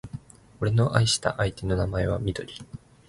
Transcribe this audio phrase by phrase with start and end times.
[0.59, 2.55] 俺の愛した相手の名前はみどり